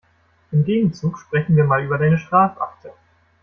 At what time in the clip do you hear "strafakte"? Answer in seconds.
2.17-2.91